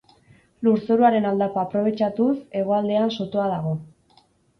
Lurzoruaren 0.67 1.27
aldapa 1.31 1.61
aprobetxatuz, 1.63 2.31
hegoaldean 2.61 3.13
sotoa 3.19 3.47
dago. 3.53 3.75